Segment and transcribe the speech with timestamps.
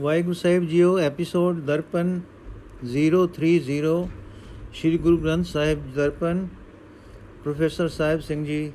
[0.00, 2.20] ਵਾਹਿਗੁਰੂ ਸਾਹਿਬ ਜੀਓ, episode Darpan
[2.84, 4.08] 030
[4.72, 6.46] Shri Guru Granth Sahib Darpan,
[7.42, 8.72] professor Sahib Singh ji.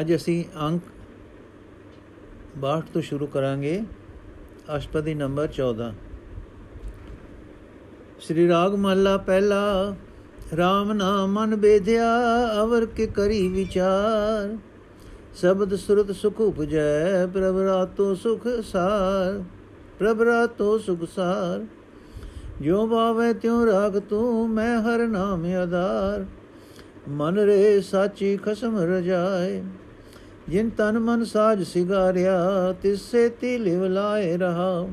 [0.00, 0.82] ਅੱਜ ਅਸੀਂ ਅੰਕ
[2.60, 3.80] 62 ਤੋਂ ਸ਼ੁਰੂ ਕਰਾਂਗੇ,
[4.76, 5.92] ਅਸ਼ਟਪਦੀ ਨੰਬਰ 14
[8.20, 9.64] ਸ੍ਰੀ ਰਾਗ ਮਹਲਾ ਪਹਿਲਾ
[10.52, 12.06] RAM ਨਾਮ ਮਨ ਬੇਧਿਆ,
[12.62, 14.56] ਅਵਰ ਕੇ ਕਰੀ ਵਿਚਾਰ।
[15.34, 19.44] ਸ਼ਬਦ ਸੁਰਤ ਸੁਖ ਉਪਜੈ, ਪ੍ਰਭ ਰਾਤੋ ਸੁਖ ਸਾਰ।
[19.98, 21.66] ਪ੍ਰਭ ਰਾਤੋ ਸੁਖ ਸਾਰ।
[22.60, 26.26] ਜੋ ਬਾਵੇ ਤਿਉ ਰਾਗ ਤੂੰ, ਮੈਂ ਹਰ ਨਾਮ ਆਧਾਰ।
[27.08, 29.64] ਮਨ ਰੇ ਸਾਚੀ ਖਸਮ ਰਜਾਏ,
[30.48, 34.88] ਜਿਨ ਤਨ ਮਨ ਸਾਜ ਸਿਗਾਰਿਆ, ਤਿਸੇ ਤੀ ਲਿਵ ਲਾਏ ਰਹਾ।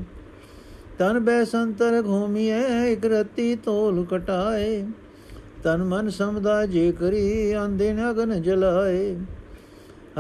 [1.00, 4.86] ਤਨ ਬੈ ਸੰਤਰ ਘੂਮੀਏ ਇਕ ਰਤੀ ਤੋਲ ਕਟਾਏ।
[5.64, 9.16] ਤਨ ਮਨ ਸਮਦਾ ਜੇ ਕਰੀ, ਆਂਦੇ ਨਗਨ ਜਲਾਏ।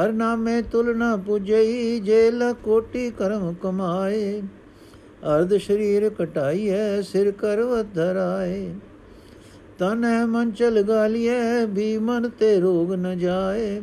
[0.03, 4.41] ਹਰ ਨਾਮੇ ਤੁਲ ਨ ਪੁਜਈ, ਜੇ ਲ ਕੋਟੀ ਕਰਮ ਕਮਾਏ।
[5.23, 8.75] ਅਰਧ ਸ਼ਰੀਰ ਕਟਾਈਐ, ਸਿਰ ਕਰਵਤ ਧਰਾਏ।
[9.79, 13.81] ਤਨ ਹੈ ਮਨ ਚਲ ਗਾਲੀਐ, ਵੀ ਮਨ ਤੇ ਰੋਗ ਨ ਜਾਏ।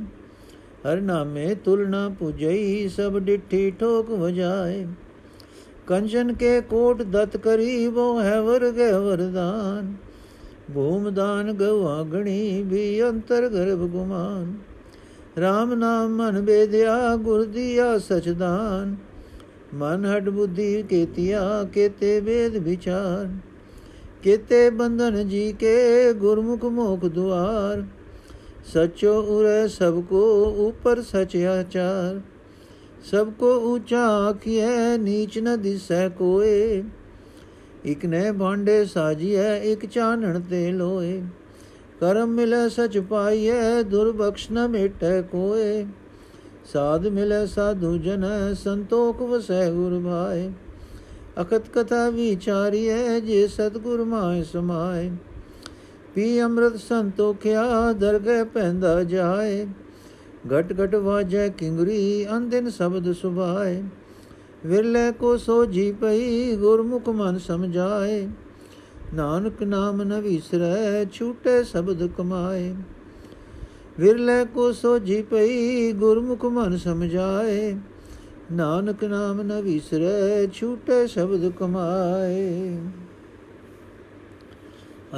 [0.86, 4.86] ਹਰ ਨਾਮੇ ਤੁਲ ਨ ਪੁਜਈ, ਸਭ ਡਿਠੀ ਠੋਕ ਵਜਾਏ।
[5.86, 9.94] ਕੰਚਨ ਕੇ ਕੋਟ ਦਤ ਕਰੀ ਬੋ ਹੈ ਵਰਗੇ ਵਰਦਾਨ।
[10.74, 14.54] ਭੂਮ ਦਾਨ ਗਵਾ ਗਣੀ ਵੀ ਅੰਤਰ ਗਰਭ ਗੁਮਾਨ।
[15.38, 18.96] RAM ਨਾਮ ਮਨ ਬੇਦਿਆ, ਗੁਰ ਦੀਆ ਸਚਦਾਨ
[19.74, 23.28] ਮਨ ਹਟ ਬੁੱਧੀ ਕੇਤਿਆ, ਕੇਤੇ ਵੇਦ ਵਿਚਾਰ।
[24.22, 27.84] ਕੇਤੇ ਬੰਧਨ ਜੀ ਕੇ ਗੁਰਮੁਖ ਮੋਖ ਦੁਆਰ।
[28.64, 32.20] ਸਚੋ ਉਰੇ ਸਭ ਕੋ ਉਪਰ ਸਚ ਆਚਾਰ।
[33.04, 36.84] ਸਭ ਕੋ ਊਚਾ ਆਖੀਐ, ਨੀਚ ਨ ਦਿਸੈ ਕੋਏ।
[37.84, 41.22] ਇਕ ਨੇ ਭਾਂਡੇ ਸਾਜੀਐ, ਇਕ ਚਾਨਣ ਤੇ ਲੋਏ।
[42.00, 45.86] ਕਰਮ ਮਿਲੇ ਸਚ ਪਾਈਐ, ਦੁਰਬਖਸ਼ ਨ ਮੇਟੈ ਕੋਏ।
[46.64, 50.50] ਸਾਧ ਮਿਲੇ ਸਾਧੂ ਜਨ, ਸੰਤੋਖ ਵਸੈ ਗੁਰ ਭਾਏ।
[51.40, 55.10] ਅਖਤ ਕਥਾ ਵਿਚਾਰੀਐ, ਜੇ ਸਤਗੁਰ ਮਾਇ ਸਮਾਏ।
[56.14, 59.66] ਪੀ ਅੰਮ੍ਰਿਤ ਸੰਤੋਖਿਆ, ਦਰਗਹਿ ਪੈਂਦਾ ਜਾਏ।
[60.52, 63.82] ਘਟ ਘਟ ਵਾਜੈ ਕਿੰਗਰੀ ਅੰਦਿਨ ਸ਼ਬਦ ਸੁਭਾਏ।
[64.66, 68.28] ਵਿਰਲੇ ਕੋ ਸੋਜੀ ਪਈ, ਗੁਰਮੁਖ ਮਨ ਸਮਝਾਏ।
[69.14, 72.74] ਨਾਨਕ ਨਾਮ ਨ ਵਿਸਰੈ ਛੂਟੇ ਸ਼ਬਦ ਕਮਾਏ।
[74.00, 77.76] ਵਿਰਲੇ ਕੋ ਸੋਜੀ ਪਈ ਗੁਰਮੁਖ ਮਨ ਸਮਝਾਏ,
[78.52, 82.78] ਨਾਨਕ ਨਾਮ ਨ ਵਿਸਰੈ, ਛੂਟੇ ਸ਼ਬਦ ਕਮਾਏ।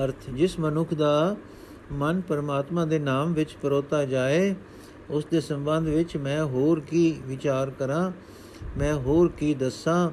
[0.05, 1.37] ਅਰਥ, ਜਿਸ ਮਨੁੱਖ ਦਾ
[1.93, 4.55] ਮਨ ਪਰਮਾਤਮਾ ਦੇ ਨਾਮ ਵਿੱਚ ਪਰੋਤਾ ਜਾਏ,
[5.11, 8.13] ਉਸ ਦੇ ਸੰਬੰਧ ਵਿੱਚ ਮੈਂ ਹੋਰ ਕੀ ਵਿਚਾਰ ਕਰਾਂ,
[8.79, 10.11] ਮੈਂ ਹੋਰ ਕੀ ਦੱਸਾਂ,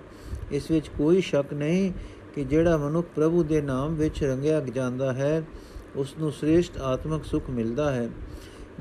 [0.51, 1.91] ਇਸ ਵਿੱਚ ਕੋਈ ਸ਼ੱਕ ਨਹੀਂ
[2.35, 5.43] ਕਿ ਜਿਹੜਾ ਮਨੁੱਖ ਪ੍ਰਭੂ ਦੇ ਨਾਮ ਵਿੱਚ ਰੰਗਿਆ ਜਾਂਦਾ ਹੈ,
[5.95, 8.09] ਉਸ ਨੂੰ ਸ੍ਰੇਸ਼ਟ ਆਤਮਿਕ ਸੁਖ ਮਿਲਦਾ ਹੈ।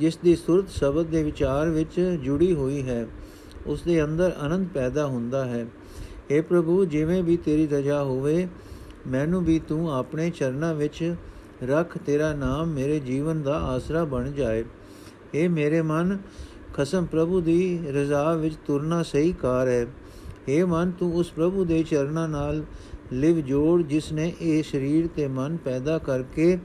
[0.00, 3.06] ਜਿਸ ਦੀ ਸੁਰਤ ਸ਼ਬਦ ਦੇ ਵਿਚਾਰ ਵਿੱਚ ਜੁੜੀ ਹੋਈ ਹੈ,
[3.66, 5.66] ਉਸ ਦੇ ਅੰਦਰ ਆਨੰਦ ਪੈਦਾ ਹੁੰਦਾ ਹੈ।
[6.31, 8.49] हे ਪ੍ਰਭੂ, ਜਿਵੇਂ ਵੀ ਤੇਰੀ ਰਜਾ ਹੋਵੇ,
[9.06, 11.15] ਮੈਨੂੰ ਵੀ ਤੂੰ ਆਪਣੇ ਚਰਨਾਂ ਵਿੱਚ
[11.65, 14.65] ਰੱਖ, ਤੇਰਾ ਨਾਮ ਮੇਰੇ ਜੀਵਨ ਦਾ ਆਸਰਾ ਬਣ ਜਾਏ।
[15.34, 16.19] ਇਹ ਮੇਰੇ ਮਨ,
[16.75, 19.87] ਖਸਮ ਪ੍ਰਭੂ ਦੀ ਰਜ਼ਾ ਵਿੱਚ ਤੁਰਨਾ ਸਹੀ ਕਾਰ ਹੈ।
[20.49, 22.65] हे ਮਨ, ਤੂੰ ਉਸ ਪ੍ਰਭੂ ਦੇ ਚਰਨਾਂ ਨਾਲ
[23.12, 26.59] ਲਿਵ ਜੋੜ, ਜਿਸ ਨੇ ਇਹ ਸਰੀਰ ਤੇ ਮਨ ਪੈਦਾ ਕਰਕੇ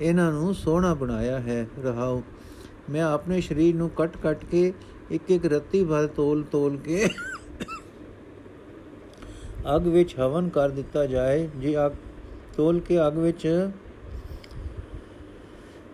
[0.00, 2.22] ਇਹਨਾਂ ਨੂੰ ਸੋਹਣਾ ਬਣਾਇਆ ਹੈ। ਰਹਾਓ।
[2.90, 4.72] ਮੈਂ ਆਪਣੇ ਸਰੀਰ ਨੂੰ ਕੱਟ-ਕੱਟ ਕੇ
[5.10, 7.06] ਇੱਕ ਇੱਕ ਰੱਤੀ ਭਰ ਤੋਲ-ਤੋਲ ਕੇ
[9.76, 11.92] ਅਗ ਵਿੱਚ ਹਵਨ ਕਰ ਦਿੱਤਾ ਜਾਏ। ਜੇ ਅਗ
[12.56, 13.46] ਤੋਲ ਕੇ ਅਗ ਵਿੱਚ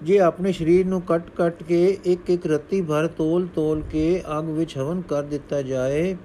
[0.03, 5.01] ਜੇ ਆਪਣੇ ਸਰੀਰ ਨੂੰ ਕੱਟ-ਕੱਟ ਕੇ ਇੱਕ ਇੱਕ ਰੱਤੀ ਭਰ ਤੋਲ-ਤੋਲ ਕੇ ਅਗ ਵਿੱਚ ਹਵਨ
[5.01, 6.17] ਕਰ ਦਿੱਤਾ ਜਾਏ,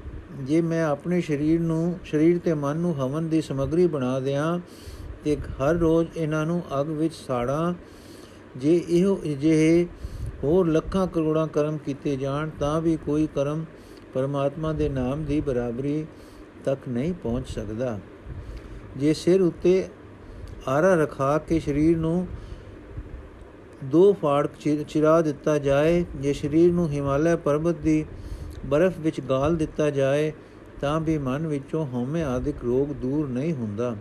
[0.42, 4.60] ਜੇ ਮੈਂ ਆਪਣੇ ਸਰੀਰ ਨੂੰ ਸਰੀਰ ਤੇ ਮਨ ਨੂੰ ਹਵਨ ਦੀ ਸਮਗਰੀ ਬਣਾ ਦਿਆਂ
[5.24, 7.74] ਤੇ ਹਰ ਰੋਜ਼ ਇਹਨਾਂ ਨੂੰ ਅਗ ਵਿੱਚ ਸਾੜਾਂ,
[8.58, 9.86] ਜੇ ਇਹੋ ਜਿਹੇ
[10.44, 13.66] ਹੋਰ ਲੱਖਾਂ ਕਰੋੜਾਂ ਕਰਮ ਕੀਤੇ ਜਾਣ, ਤਾਂ ਵੀ ਕੋਈ ਕਰਮ
[14.14, 16.06] ਪਰਮਾਤਮਾ ਦੇ ਨਾਮ ਦੀ ਬਰਾਬਰੀ
[16.66, 18.00] ਤੱਕ ਨਹੀਂ ਪਹੁੰਚ ਸਕਦਾ।
[18.98, 19.88] ਜੇ ਸਿਰ ਉੱਤੇ
[20.68, 22.28] ਆਰਾ ਰਖਾ ਕੇ ਸਰੀਰ ਨੂੰ
[23.84, 24.48] ਦੋ ਫਾੜ
[24.88, 28.06] ਚਿਰਾ ਦਿੱਤਾ ਜਾਏ, ਜੇ ਸਰੀਰ ਨੂੰ ਹਿਮਾਲਿਆ ਪਰਬਤ ਦੀ
[28.66, 30.32] ਬਰਫ਼ ਵਿੱਚ ਗਾਲ ਦਿੱਤਾ ਜਾਏ,
[30.82, 33.96] ਤਾਂ ਵੀ ਮਨ ਵਿੱਚੋਂ ਹਉਮੈ ਆਦਿਕ ਰੋਗ ਦੂਰ ਨਹੀਂ ਹੁੰਦਾ।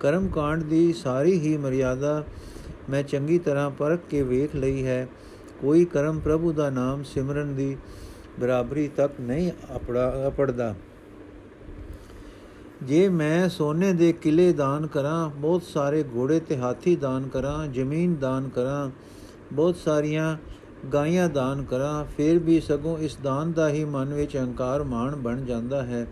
[0.00, 2.24] ਕਰਮ ਕਾਂਡ ਦੀ ਸਾਰੀ ਹੀ ਮਰਿਆਦਾ
[2.90, 5.08] ਮੈਂ ਚੰਗੀ ਤਰ੍ਹਾਂ ਪਰਖ ਕੇ ਵੇਖ ਲਈ ਹੈ।
[5.60, 7.76] ਕੋਈ ਕਰਮ ਪ੍ਰਭੂ ਦਾ ਨਾਮ ਸਿਮਰਨ ਦੀ
[8.40, 10.74] ਬਰਾਬਰੀ ਤੱਕ ਨਹੀਂ ਆਪੜਾ ਅਪੜਦਾ।
[12.82, 18.14] ਜੇ ਮੈਂ ਸੋਨੇ ਦੇ ਕਿਲੇ ਦਾਨ ਕਰਾਂ, ਬਹੁਤ ਸਾਰੇ ਘੋੜੇ ਤੇ ਹਾਥੀ ਦਾਨ ਕਰਾਂ, ਜ਼ਮੀਨ
[18.14, 18.90] ਦਾਨ ਕਰਾਂ,
[19.52, 20.36] ਬਹੁਤ ਸਾਰੀਆਂ
[20.92, 25.44] ਗਾਈਆਂ ਦਾਨ ਕਰਾਂ, ਫਿਰ ਵੀ ਸਗੋਂ ਇਸ ਦਾਨ ਦਾ ਹੀ ਮਨ ਵਿੱਚ ਅਹੰਕਾਰ ਮਾਣ ਬਣ
[25.44, 26.06] ਜਾਂਦਾ ਹੈ,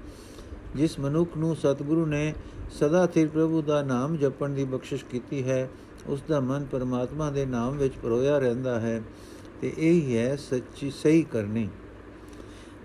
[0.77, 2.35] ਜਿਸ ਮਨੁੱਖ ਨੂੰ ਸਤਿਗੁਰੂ ਨੇ
[2.71, 5.69] ਸਦਾ ਸਿਰ ਪ੍ਰਭੂ ਦਾ ਨਾਮ ਜਪਣ ਦੀ ਬਖਸ਼ਿਸ਼ ਕੀਤੀ ਹੈ,
[6.07, 9.03] ਉਸ ਦਾ ਮਨ ਪਰਮਾਤਮਾ ਦੇ ਨਾਮ ਵਿੱਚ ਪਰੋਇਆ ਰਹਿੰਦਾ ਹੈ।
[9.61, 11.69] ਤੇ ਇਹ ਹੀ ਹੈ ਸੱਚੀ ਸਹੀ ਕਰਨੀ।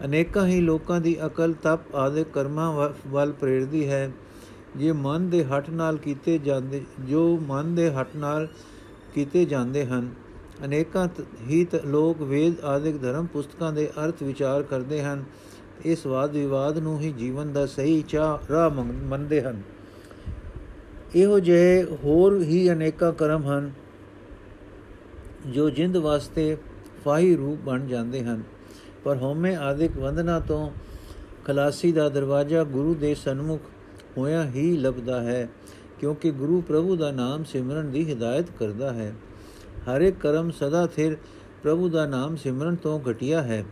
[0.06, 4.10] ਅਨੇਕਾਂ ਹੀ ਲੋਕਾਂ ਦੀ ਅਕਲ ਤਪ ਆਦਿ ਕਰਮਾਂ ਵੱਲ ਪ੍ਰੇਰਦੀ ਹੈ।
[4.78, 8.48] ਜੇ ਮਨ ਦੇ ਹੱਟ ਨਾਲ ਕੀਤੇ ਜਾਂਦੇ, ਜੋ ਮਨ ਦੇ ਹੱਟ ਨਾਲ
[9.14, 10.10] ਕੀਤੇ ਜਾਂਦੇ ਹਨ,
[10.66, 11.08] ਅਨੇਕਾਂ
[11.48, 15.24] ਹੀ ਲੋਕ ਵੇਦ ਆਦਿਕ ਧਰਮ ਪੁਸਤਕਾਂ ਦੇ ਅਰਥ ਵਿਚਾਰ ਕਰਦੇ ਹਨ,
[15.86, 19.62] ਇਸ ਵਾਦ ਵਿਵਾਦ ਨੂੰ ਹੀ ਜੀਵਨ ਦਾ ਸਹੀ ਚਾਹ ਰਾਹ ਮੰਨਦੇ ਹਨ।
[21.16, 23.72] ਇਹੋ ਜਿਹੇ ਹੋਰ ਹੀ ਅਨੇਕਾਂ ਕਰਮ ਹਨ
[25.48, 26.58] ਜੋ ਜਿੰਦ ਵਾਸਤੇ
[27.06, 28.44] ਫਾਹੀ ਰੂਪ ਬਣ ਜਾਂਦੇ ਹਨ।
[29.04, 30.72] ਪਰ ਹਉਮੈ ਆਦਿਕ ਵੰਦਨਾ ਤੋਂ
[31.46, 33.62] ਖਲਾਸੀ ਦਾ ਦਰਵਾਜ਼ਾ ਗੁਰੂ ਦੇ ਸਨਮੁਖ
[34.18, 35.50] ਹੋਇਆ ਹੀ ਲੱਭਦਾ ਹੈ,
[36.00, 39.14] ਕਿਉਂਕਿ ਗੁਰੂ ਪ੍ਰਭੂ ਦਾ ਨਾਮ ਸਿਮਰਨ ਦੀ ਹਿਦਾਇਤ ਕਰਦਾ ਹੈ।
[39.88, 41.18] ਹਰ ਇੱਕ ਕਰਮ ਸਦਾ ਥਿਰ
[41.64, 43.66] ਪ੍ਰਭੂ ਦਾ ਨਾਮ ਸਿਮਰਨ ਤੋਂ ਘਟਿਆ ਹੈ।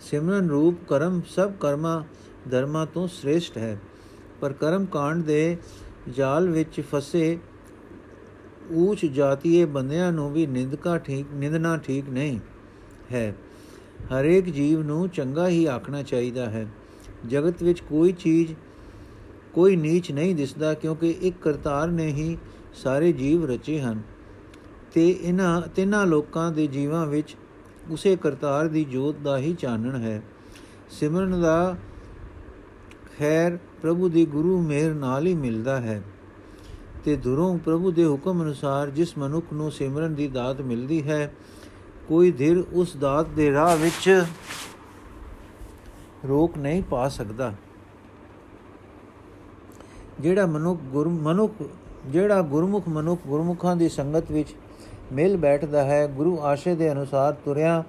[0.00, 2.02] ਸਿਮਰਨ ਰੂਪ ਕਰਮ ਸਭ ਕਰਮਾਂ,
[2.50, 3.78] ਧਰਮਾਂ ਤੋਂ ਸ੍ਰੇਸ਼ਟ ਹੈ।
[4.40, 5.56] ਪਰ ਕਰਮ ਕਾਂਡ ਦੇ
[6.10, 7.38] ਜਾਲ ਵਿੱਚ ਫਸੇ
[8.70, 12.38] ਉੱਚ ਜਾਤੀਏ ਬੰਦਿਆਂ ਨੂੰ ਵੀ ਨਿੰਦਕਾ ਠੀਕ, ਨਿੰਦਣਾ ਠੀਕ ਨਹੀਂ
[13.12, 13.36] ਹੈ।
[13.98, 16.66] ਹਰੇਕ ਜੀਵ ਨੂੰ ਚੰਗਾ ਹੀ ਆਖਣਾ ਚਾਹੀਦਾ ਹੈ।
[17.28, 18.54] ਜਗਤ ਵਿੱਚ ਕੋਈ ਚੀਜ਼,
[19.52, 22.38] ਕੋਈ ਨੀਚ ਨਹੀਂ ਦਿਸਦਾ ਕਿਉਂਕਿ ਇੱਕ ਕਰਤਾਰ ਨੇ ਹੀ
[22.74, 24.02] ਸਾਰੇ ਜੀਵ ਰਚੇ ਹਨ।
[24.94, 27.36] ਤੇ ਇਹਨਾਂ, ਤਿੰਨਾਂ ਲੋਕਾਂ ਦੇ ਜੀਵਾਂ ਵਿੱਚ
[27.90, 30.22] ਉਸੇ ਕਰਤਾਰ ਦੀ ਜੋਤ ਦਾ ਹੀ ਚਾਨਣ ਹੈ।
[30.90, 31.76] ਸਿਮਰਨ ਦਾ
[33.18, 36.02] ਖੈਰ ਪ੍ਰਭੂ ਦੀ ਗੁਰੂ ਮਿਹਰ ਨਾਲ ਹੀ ਮਿਲਦਾ ਹੈ।
[37.04, 41.32] ਤੇ ਦੁਰੋਂ ਪ੍ਰਭੂ ਦੇ ਹੁਕਮ ਅਨੁਸਾਰ ਜਿਸ ਮਨੁੱਖ ਨੂੰ ਸਿਮਰਨ ਦੀ ਦਾਤ ਮਿਲਦੀ ਹੈ,
[42.08, 44.24] ਕੋਈ ਧਿਰ ਉਸ ਦਾਤ ਦੇ ਰਾਹ ਵਿੱਚ
[46.28, 47.52] ਰੋਕ ਨਹੀਂ ਪਾ ਸਕਦਾ।
[50.20, 51.52] ਜਿਹੜਾ ਮਨੁੱਖ ਗੁਰ, ਮਨੁੱਖ,
[52.06, 54.54] ਜਿਹੜਾ ਗੁਰਮੁਖ ਮਨੁੱਖ ਗੁਰਮੁਖਾਂ ਦੀ ਸੰਗਤ ਵਿੱਚ
[55.12, 57.82] ਮਿਲ ਬੈਠਦਾ ਹੈ, ਗੁਰੂ ਆਸ਼ੇ ਦੇ ਅਨੁਸਾਰ ਤੁਰਿਆ,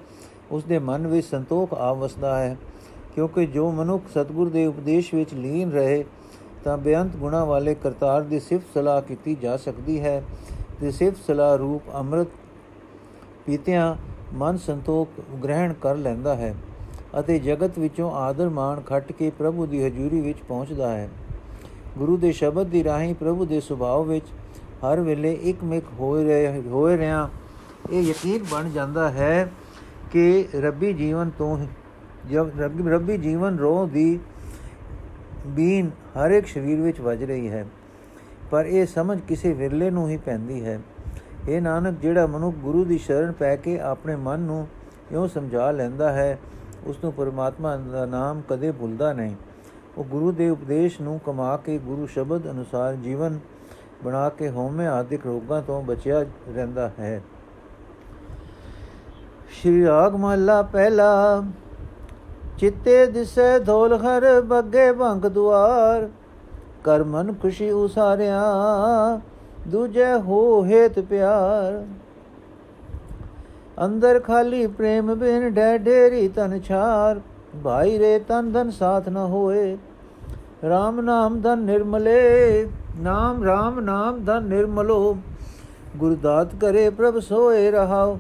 [0.52, 2.58] ਉਸ ਦੇ ਮਨ ਵਿੱਚ ਸੰਤੋਖ ਆਵਸਦਾ ਹੈ,
[3.16, 6.04] ਕਿਉਂਕਿ ਜੋ ਮਨੁੱਖ ਸਤਗੁਰ ਦੇ ਉਪਦੇਸ਼ ਵਿੱਚ ਲੀਨ ਰਹੇ
[6.66, 10.24] ਤਾਂ ਬੇਅੰਤ ਗੁਣਾ ਵਾਲੇ ਕਰਤਾਰ ਦੀ ਸਿਫਤ ਸਲਾਹ ਕੀਤੀ ਜਾ ਸਕਦੀ ਹੈ।
[10.82, 12.28] ਤੇ ਸਿਫਤ ਸਲਾਹ ਰੂਪ ਅੰਮ੍ਰਿਤ
[13.46, 13.96] ਪੀਤਿਆਂ
[14.34, 15.10] ਮਨ ਸੰਤੋਖ
[15.44, 16.56] ਗ੍ਰਹਿਣ ਕਰ ਲੈਂਦਾ ਹੈ
[17.20, 21.10] ਅਤੇ ਜਗਤ ਵਿੱਚੋਂ ਆਦਰ ਮਾਣ ਖੱਟ ਕੇ ਪ੍ਰਭੂ ਦੀ ਹਜ਼ੂਰੀ ਵਿੱਚ ਪਹੁੰਚਦਾ ਹੈ।
[21.98, 24.26] ਗੁਰੂ ਦੇ ਸ਼ਬਦ ਦੀ ਰਾਹੀਂ ਪ੍ਰਭੂ ਦੇ ਸੁਭਾਅ ਵਿੱਚ
[24.84, 27.28] ਹਰ ਵੇਲੇ ਇੱਕਮਿਕ ਹੋਏ ਰਹੇ, ਹੋਏ ਰਿਆਂ।
[27.92, 29.52] ਇਹ ਯਕੀਨ ਬਣ ਜਾਂਦਾ ਹੈ
[30.12, 31.58] ਕਿ ਰੱਬੀ ਜੀਵਨ ਤੋਂ
[32.30, 34.20] ਜਦ ਰੱਬੀ ਜੀਵਨ ਰੋਹ ਦੀ
[35.46, 37.66] ਬੀਨ ਹਰ ਇੱਕ ਸਰੀਰ ਵਿੱਚ ਵੱਜ ਰਹੀ ਹੈ,
[38.52, 40.80] ਪਰ ਇਹ ਸਮਝ ਕਿਸੇ ਵਿਰਲੇ ਨੂੰ ਹੀ ਪੈਂਦੀ ਹੈ।
[41.50, 44.68] ਇਹ ਨਾਨਕ ਜਿਹੜਾ ਮਨੁੱਖ ਗੁਰੂ ਦੀ ਸ਼ਰਨ ਪੈ ਕੇ ਆਪਣੇ ਮਨ ਨੂੰ
[45.12, 46.38] ਇਉਂ ਸਮਝਾ ਲੈਂਦਾ ਹੈ
[46.86, 49.36] ਉਸ ਨੂੰ ਪਰਮਾਤਮਾ ਦਾ ਨਾਮ ਕਦੇ ਭੁੱਲਦਾ ਨਹੀਂ।
[49.98, 53.40] ਉਹ ਗੁਰੂ ਦੇ ਉਪਦੇਸ਼ ਨੂੰ ਕਮਾ ਕੇ ਗੁਰੂ ਸ਼ਬਦ ਅਨੁਸਾਰ ਜੀਵਨ
[54.04, 56.24] ਬਣਾ ਕੇ ਹਉਮੈ ਆਦਿਕ ਰੋਗਾਂ ਤੋਂ ਬਚਿਆ
[56.56, 57.22] ਰਹਿੰਦਾ ਹੈ।
[59.52, 61.44] ਸ਼੍ਰੀ ਰਾਗ ਮਹਲਾ ਪਹਿਲਾ
[62.60, 66.10] ਚਿੱਤੇ ਦਿਸੇ ਧੋਲ ਹਰ ਬੱਗੇ ਭੰਗ ਦੁਆਰ
[66.84, 68.42] ਕਰ ਮਨ ਖੁਸ਼ੀ ਉਸਾਰਿਆ,
[69.68, 71.84] ਦੂਜੇ ਹੋ ਹੇਤ ਪਿਆਰ।
[73.86, 77.20] ਅੰਦਰ ਖਾਲੀ ਪ੍ਰੇਮ ਬਿਨ ਡੈ ਢੇਰੀ ਤਨ ਛਾਰ,
[77.64, 79.78] ਭਾਈ ਰੇ ਤਨ ਧਨ ਸਾਥ ਨ ਹੋਏ।
[80.66, 82.68] RAM ਨਾਮ ਧਨ ਨਿਰਮਲੇ,
[82.98, 85.18] ਨਾਮ RAM ਨਾਮ ਧਨ ਨਿਰਮਲੋ।
[85.98, 88.18] ਗੁਰਦਾਤ ਕਰੇ ਪ੍ਰਭ ਸੋਏ ਰਹਾਓ।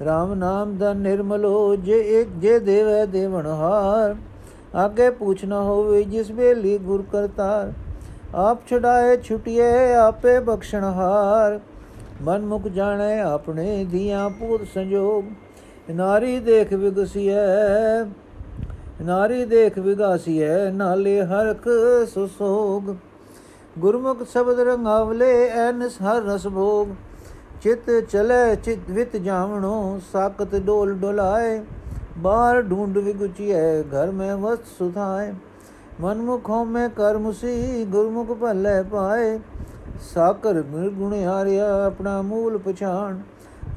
[0.00, 4.16] RAM ਨਾਮ ਧਨ ਨਿਰਮਲੋ ਜੇ ਇੱਕ ਜੇ ਦੇਵੈ ਦੇਵਨ ਹਾਰ।
[4.74, 7.72] ਆਗੇ ਪੁੱਛਣਾ ਹੋਵੇ ਜਿਸ ਵੇਲੀ ਗੁਰ ਕਰਤਾਰ।
[8.34, 11.60] ਆਪ ਛਡਾਏ ਛੁਟਿਏ ਆਪੇ ਬਖਸ਼ਣ ਹਾਰ।
[12.22, 15.24] ਮਨ ਮੁਖ ਜਾਣੇ ਆਪਣੇ ਦੀਆਂ ਪੂਤ ਸੰਜੋਗ।
[15.90, 18.04] ਨਾਰੀ ਦੇਖ ਵਿਗਸੀਐ,
[19.02, 21.68] ਨਾਰੀ ਦੇਖ ਵਿਗਾਸੀਐ, ਨਾਲੇ ਹਰਖ
[22.14, 22.94] ਸੁਸੋਗ।
[23.78, 26.88] ਗੁਰਮੁਖ ਸ਼ਬਦ ਰੰਗਾਵਲੇ, ਐਨਸ ਹਰ ਰਸ ਭੋਗ।
[27.62, 31.60] ਚਿਤ ਚਲੇ, ਚਿਤ ਵਿਤ ਜਾਵਣੋ ਸਾਕਤ ਡੋਲ ਡੋਲਾਏ।
[32.18, 35.32] ਬਾਹਰ ਢੂੰਡ ਵਿਗੁਚੀਐ, ਘਰ ਮੈਂ ਵਸਤ ਸੁਧਾਏ
[36.00, 39.38] ਮਨਮੁਖੋਂ ਮੈਂ ਕਰਮਸੀ ਗੁਰਮੁਖ ਭਲੇ ਪਾਏ।
[40.14, 43.18] ਸਾਕਰ ਗੁਣ ਹਾਰਿਆ, ਆਪਣਾ ਮੂਲ ਪਛਾਣ।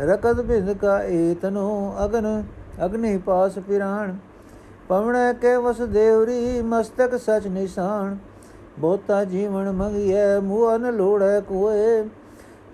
[0.01, 2.43] ਰਕਤ ਬਿੰਦ ਕਾ ਏਤਨੋ ਅਗਨ,
[2.85, 4.15] ਅਗਨੀ ਪਾਸ ਪਿਰਾਣ।
[4.89, 8.17] ਪਵਣੈ ਕੇ ਵਸ ਦੇਵਰੀ, ਮਸਤਕ ਸਚ ਨਿਸ਼ਾਨ
[8.79, 12.03] ਬੋਤਾ ਜੀਵਨ ਮੰਗਿਐ ਮੂਨ ਲੋੜੈ ਕੋਏ।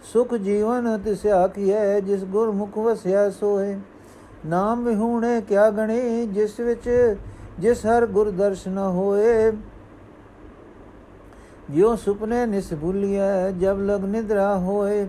[0.03, 3.77] ਸੁਖ ਜੀਵਨ ਤਿਸਿਆ ਕੀਐ, ਜਿਸ ਗੁਰਮੁਖ ਵਸਿਆ ਸੋਏ
[4.46, 7.15] ਨਾਮ ਵਿਹੂਣੇ ਕਿਆ ਗਣੀ, ਜਿਸ ਵਿੱਚ
[7.60, 9.51] ਜਿਸ ਹਰ ਗੁਰ ਦਰਸ਼ਨ ਹੋਏ।
[11.70, 15.08] ਜਿਉ ਸੁਪਨੇ ਨਿਸ ਭੁਲਿਐ, ਜਬ ਲਗ ਨਿਦਰਾ ਹੋਏ।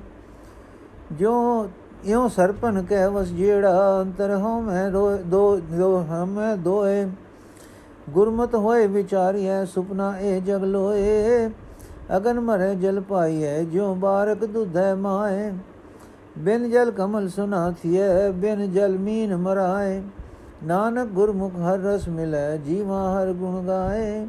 [1.13, 1.69] ਜੋ
[2.05, 7.07] ਇਉ ਸਰਪਨ ਕਹਿ ਵਸ ਜਿਹੜਾ ਅੰਤਰ ਹੋ ਮੈਂ ਦੋ ਦੋ ਹਮੈ ਦੋਏ।
[8.11, 11.49] ਗੁਰਮਤ ਹੋਏ ਵਿਚਾਰੀਐ, ਸੁਪਨਾ ਇਹ ਜਗ ਲੋਏ।
[12.17, 15.50] ਅਗਨ ਮਰੇ ਜਲ ਪਾਈਐ ਜੋ ਬਾਰਕ ਦੁਧੈ ਮਾਏ
[16.38, 20.02] ਬਿਨ ਜਲ ਕਮਲ ਸੁਨਾ ਥੀਐ ਬਿਨ ਜਲ ਮੀਨ ਮਰਾਏ
[20.64, 24.26] ਨਾਨਕ ਗੁਰਮੁਖ ਹਰ ਰਸ ਮਿਲੈ, ਜੀਵਾ ਹਰ ਗੁਣ ਗਾਏ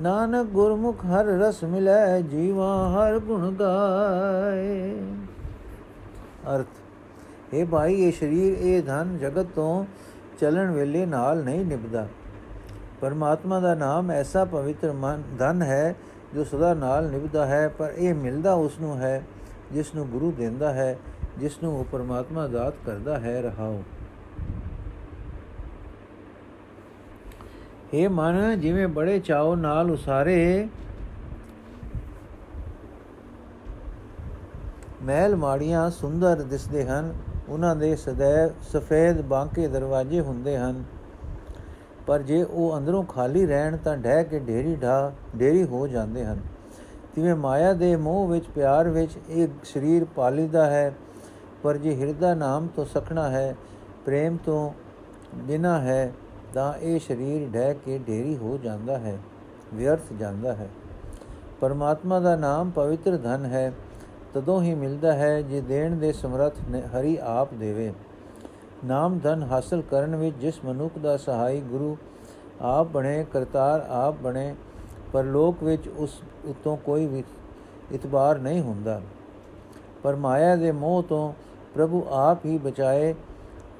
[0.00, 4.94] ਨਾਨਕ ਗੁਰਮੁਖ ਹਰ ਰਸ ਮਿਲੈ, ਜੀਵਾ ਹਰ ਗੁਣ ਗਾਏ
[6.54, 9.84] ਅਰਥ ਇਹ ਭਾਈ, ਇਹ ਸਰੀਰ, ਇਹ ਧਨ ਜਗਤ ਤੋਂ
[10.40, 12.06] ਚੱਲਣ ਵੇਲੇ ਨਾਲ ਨਹੀਂ ਨਿਭਦਾ।
[13.00, 15.94] ਪਰਮਾਤਮਾ ਦਾ ਨਾਮ ਐਸਾ ਪਵਿੱਤਰ ਮਨ, ਧਨ ਹੈ
[16.34, 19.22] ਜੋ ਸਦਾ ਨਾਲ ਨਿਭਦਾ ਹੈ, ਪਰ ਇਹ ਮਿਲਦਾ ਉਸ ਨੂੰ ਹੈ
[19.72, 20.96] ਜਿਸ ਨੂੰ ਗੁਰੂ ਦਿੰਦਾ ਹੈ
[21.38, 23.82] ਜਿਸ ਨੂੰ ਉਹ ਪਰਮਾਤਮਾ ਦਾਤ ਕਰਦਾ ਹੈ, ਰਹਾਓ।
[27.94, 30.68] ਇਹ ਮਨ, ਜਿਵੇਂ ਬੜੇ ਚਾਉ ਨਾਲ ਉਸਾਰੇ,
[35.02, 37.14] ਮਹਿਲ ਮਾੜੀਆਂ ਸੁੰਦਰ ਦਿਸਦੇ ਹਨ,
[37.48, 40.84] ਉਹਨਾਂ ਦੇ ਸदैव ਸਫੇਦ ਬਾਂਕੇ ਦਰਵਾਜ਼ੇ ਹੁੰਦੇ ਹਨ।
[42.06, 46.40] ਪਰ ਜੇ ਉਹ ਅੰਦਰੋਂ ਖਾਲੀ ਰਹਿਣ ਤਾਂ ਢਹਿ ਕੇ ਢੇਰੀ ਢਾ ਢੇਰੀ ਹੋ ਜਾਂਦੇ ਹਨ।
[47.16, 50.94] ਜਿਵੇਂ ਮਾਇਆ ਦੇ ਮੋਹ ਵਿੱਚ, ਪਿਆਰ ਵਿੱਚ ਇਹ ਸਰੀਰ ਪਾਲੀਦਾ ਹੈ,
[51.62, 53.54] ਪਰ ਜੇ ਹਿਰਦਾ ਨਾਮ ਤੋਂ ਸਖਣਾ ਹੈ,
[54.06, 54.70] ਪ੍ਰੇਮ ਤੋਂ
[55.34, 56.12] ਬਿਨਾ ਹੈ,
[56.54, 59.18] ਤਾਂ ਇਹ ਸਰੀਰ ਢਹਿ ਕੇ ਢੇਰੀ ਹੋ ਜਾਂਦਾ ਹੈ,
[59.74, 60.68] ਵਿਅਰਥ ਜਾਂਦਾ ਹੈ।
[61.60, 63.72] ਪਰਮਾਤਮਾ ਦਾ ਨਾਮ ਪਵਿੱਤਰ ਧਨ ਹੈ,
[64.34, 66.54] ਤਦੋਂ ਹੀ ਮਿਲਦਾ ਹੈ ਜੇ ਦੇਣ ਦੇ ਸਮਰੱਥ
[66.98, 67.92] ਹਰੀ ਆਪ ਦੇਵੇ।
[68.84, 71.96] ਨਾਮ ਧਨ ਹਾਸਲ ਕਰਨ ਵਿੱਚ ਜਿਸ ਮਨੁੱਖ ਦਾ ਸਹਾਈ ਗੁਰੂ
[72.60, 74.54] ਆਪ ਬਣੇ, ਕਰਤਾਰ ਆਪ ਬਣੇ
[75.12, 77.24] ਪਰ ਲੋਕ ਵਿੱਚ ਉਸ ਉਤੋਂ ਕੋਈ ਵੀ
[77.92, 79.00] ਇਤਬਾਰ ਨਹੀਂ ਹੁੰਦਾ।
[80.02, 81.32] ਪਰ ਮਾਇਆ ਦੇ ਮੋਹ ਤੋਂ
[81.74, 83.14] ਪ੍ਰਭੂ ਆਪ ਹੀ ਬਚਾਏ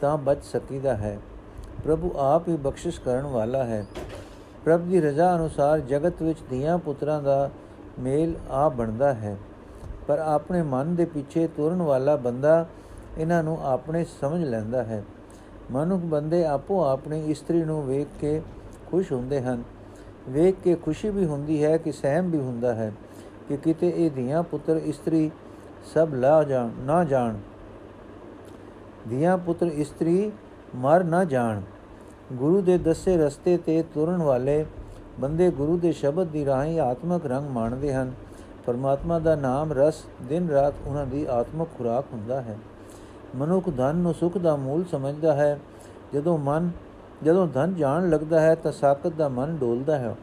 [0.01, 1.19] ਤਾਂ ਬਚ ਸਕੀਦਾ ਹੈ।
[1.85, 3.87] ਪ੍ਰਭੂ ਆਪ ਹੀ ਬਖਸ਼ਿਸ਼ ਕਰਨ ਵਾਲਾ ਹੈ।
[4.65, 7.51] ਪ੍ਰਭ ਦੀ ਰਜ਼ਾ ਅਨੁਸਾਰ ਜਗਤ ਵਿੱਚ ਧੀਆਂ ਪੁੱਤਰਾਂ ਦਾ
[7.99, 9.37] ਮੇਲ ਆ ਬਣਦਾ ਹੈ।
[10.07, 12.67] ਪਰ ਆਪਣੇ ਮਨ ਦੇ ਪਿੱਛੇ ਤੁਰਨ ਵਾਲਾ ਬੰਦਾ
[13.19, 15.05] ਇਹਨਾਂ ਨੂੰ ਆਪਣੇ ਸਮਝ ਲੈਂਦਾ ਹੈ।
[15.71, 18.43] ਮਨੁੱਖ ਬੰਦੇ ਆਪੋ ਆਪਣੀ ਇਸਤਰੀ ਨੂੰ ਵੇਖ ਕੇ
[18.91, 19.63] ਖੁਸ਼ ਹੁੰਦੇ ਹਨ।
[20.29, 22.93] ਵੇਖ ਕੇ ਖੁਸ਼ੀ ਵੀ ਹੁੰਦੀ ਹੈ ਕਿ ਸਹਿਮ ਵੀ ਹੁੰਦਾ ਹੈ
[23.49, 25.31] ਕਿ ਕਿਤੇ ਇਹ ਧੀਆਂ ਪੁੱਤਰ ਇਸਤਰੀ
[25.95, 27.37] ਸਭ ਲਾ ਜਾਣ, ਨਾ ਜਾਣ।
[29.11, 30.33] ਧੀਆਂ ਪੁੱਤਰ ਇਸਤਰੀ
[30.75, 31.61] ਮਰ ਨਾ ਜਾਣ।
[32.33, 34.65] ਗੁਰੂ ਦੇ ਦੱਸੇ ਰਸਤੇ ਤੇ ਤੁਰਨ ਵਾਲੇ
[35.21, 38.13] ਬੰਦੇ ਗੁਰੂ ਦੇ ਸ਼ਬਦ ਦੀ ਰਾਹੀਂ ਆਤਮਿਕ ਰੰਗ ਮਾਣਦੇ ਹਨ।
[38.67, 42.59] ਪਰਮਾਤਮਾ ਦਾ ਨਾਮ ਰਸ ਦਿਨ ਰਾਤ ਉਹਨਾਂ ਦੀ ਆਤਮਿਕ ਖੁਰਾਕ ਹੁੰਦਾ ਹੈ।
[43.35, 45.61] ਮਨੁੱਖ ਧਨ ਨੂੰ ਸੁਖ ਦਾ ਮੂਲ ਸਮਝਦਾ ਹੈ।
[46.15, 46.71] ਜਦੋਂ ਮਨ,
[47.23, 50.17] ਜਦੋਂ ਧਨ ਜਾਣ ਲੱਗਦਾ ਹੈ ਤਾਂ ਸਾਖਤ ਦਾ ਮਨ ਡੋਲਦਾ ਹੈ।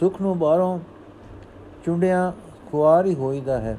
[0.00, 0.78] ਸੁਖ ਨੂੰ ਬਾਹਰੋਂ
[1.84, 2.32] ਚੁੰਡਿਆਂ
[2.70, 3.78] ਖੁਆਰੀ ਹੋਈਦਾ ਹੈ।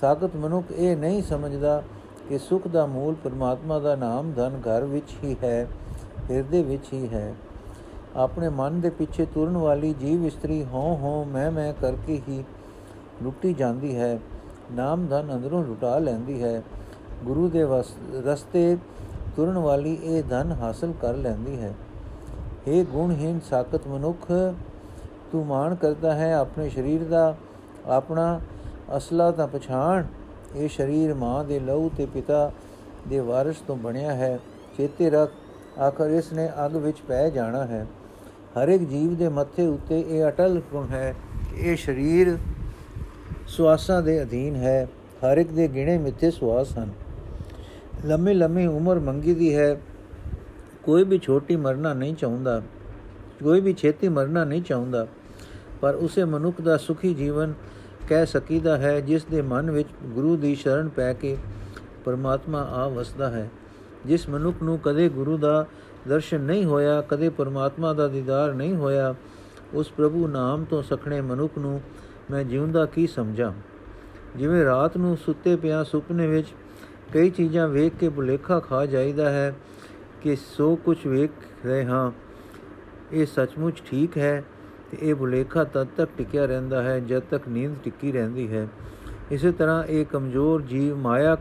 [0.00, 1.82] ਸਾਖਤ ਮਨੁੱਖ ਇਹ ਨਹੀਂ ਸਮਝਦਾ
[2.28, 5.68] ਕਿ ਸੁਖ ਦਾ ਮੂਲ ਪਰਮਾਤਮਾ ਦਾ ਨਾਮ ਧਨ ਘਰ ਵਿੱਚ ਹੀ ਹੈ,
[6.30, 7.34] ਹਿਰਦੇ ਵਿੱਚ ਹੀ ਹੈ।
[8.16, 12.44] ਆਪਣੇ ਮਨ ਦੇ ਪਿੱਛੇ ਤੁਰਨ ਵਾਲੀ ਜੀਵ ਇਸਤਰੀ ਹੋ ਹੋ ਮੈਂ ਮੈਂ ਕਰਕੇ ਹੀ
[13.22, 14.18] ਲੁੱਟੀ ਜਾਂਦੀ ਹੈ।
[14.72, 16.62] ਨਾਮ ਧਨ ਅੰਦਰੋਂ ਲੁਟਾ ਲੈਂਦੀ ਹੈ।
[17.24, 17.64] ਗੁਰੂ ਦੇ
[18.26, 18.76] ਰਸਤੇ
[19.36, 21.74] ਤੁਰਨ ਵਾਲੀ ਇਹ ਧਨ ਹਾਸਲ ਕਰ ਲੈਂਦੀ ਹੈ।
[22.68, 24.26] ਇਹ ਗੁਣਹੀਨ ਸਾਖਤ ਮਨੁੱਖ,
[25.32, 27.36] ਤੂੰ ਮਾਣ ਕਰਦਾ ਹੈ ਆਪਣੇ ਸਰੀਰ ਦਾ,
[27.86, 28.40] ਆਪਣਾ
[28.96, 30.04] ਅਸਲਾ ਤਾਂ ਪਛਾਣ।
[30.56, 32.52] ਇਹ ਸਰੀਰ ਮਾਂ ਦੇ ਲਹੂ ਤੇ ਪਿਤਾ
[33.08, 34.38] ਦੇ ਵਾਰਿਸ ਤੋਂ ਬਣਿਆ ਹੈ।
[34.78, 35.32] ਚੇਤੇ ਰੱਖ,
[35.78, 37.86] ਆਖਰ ਇਸ ਨੇ ਅਗ ਵਿੱਚ ਪੈ ਜਾਣਾ ਹੈ।
[38.58, 41.14] ਹਰ ਇੱਕ ਜੀਵ ਦੇ ਮੱਥੇ ਉੱਤੇ ਇਹ ਅਟਲ ਗੁਣ ਹੈ
[41.50, 42.38] ਕਿ ਇਹ ਸਰੀਰ
[43.48, 44.88] ਸਵਾਸਾਂ ਦੇ ਅਧੀਨ ਹੈ।
[45.20, 46.90] ਹਰ ਇੱਕ ਦੇ ਗਿਣੇ ਮਿੱਥੇ ਸਵਾਸ ਹਨ।
[48.06, 49.80] ਲੰਮੀ ਲੰਮੀ ਉਮਰ ਮੰਗੀ ਦੀ ਹੈ।
[50.82, 52.62] ਕੋਈ ਵੀ ਛੋਟੀ ਮਰਨਾ ਨਹੀਂ ਚਾਹੁੰਦਾ।
[53.44, 55.06] ਕੋਈ ਵੀ ਛੇਤੀ ਮਰਨਾ ਨਹੀਂ ਚਾਹੁੰਦਾ।
[55.80, 57.54] ਪਰ ਉਸੇ ਮਨੁੱਖ ਦਾ ਸੁਖੀ ਜੀਵਨ
[58.08, 61.36] ਕਹਿ ਸਕੀਦਾ ਹੈ, ਜਿਸ ਦੇ ਮਨ ਵਿੱਚ ਗੁਰੂ ਦੀ ਸ਼ਰਨ ਪੈ ਕੇ
[62.04, 63.50] ਪਰਮਾਤਮਾ ਆ ਵਸਦਾ ਹੈ।
[64.06, 65.66] ਜਿਸ ਮਨੁੱਖ ਨੂੰ ਕਦੇ ਗੁਰੂ ਦਾ
[66.08, 69.14] ਦਰਸ਼ਨ ਨਹੀਂ ਹੋਇਆ, ਕਦੇ ਪਰਮਾਤਮਾ ਦਾ ਦੀਦਾਰ ਨਹੀਂ ਹੋਇਆ,
[69.74, 71.80] ਉਸ ਪ੍ਰਭੂ ਨਾਮ ਤੋਂ ਸਖਣੇ ਮਨੁੱਖ ਨੂੰ
[72.30, 73.52] ਮੈਂ ਜਿਉਂਦਾ ਕੀ ਸਮਝਾਂ?
[74.36, 76.48] ਜਿਵੇਂ ਰਾਤ ਨੂੰ ਸੁੱਤੇ ਪਿਆ ਸੁਪਨੇ ਵਿੱਚ
[77.12, 79.54] ਕਈ ਚੀਜ਼ਾਂ ਵੇਖ ਕੇ ਭੁਲੇਖਾ ਖਾ ਜਾਈਦਾ ਹੈ
[80.20, 81.30] ਕਿ ਸੋ ਕੁਝ ਵੇਖ
[81.66, 82.10] ਰਹੇ ਹਾਂ।
[83.12, 84.42] ਇਹ ਸੱਚਮੁੱਚ ਠੀਕ ਹੈ
[84.90, 88.66] ਤੇ ਇਹ ਭੁਲੇਖਾ ਤਦ ਤੱਕ ਟਿਕਿਆ ਰਹਿੰਦਾ ਹੈ ਜਦ ਤੱਕ ਨੀਂਦ ਟਿੱਕੀ ਰਹਿੰਦੀ ਹੈ।
[89.30, 91.36] ਇਸੇ ਤਰ੍ਹਾਂ ਇਹ ਕਮਜ਼ੋਰ ਜੀਵ ਮਾਇਆ